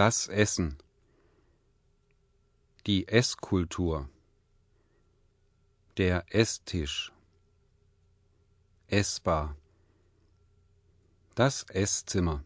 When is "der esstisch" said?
5.98-7.12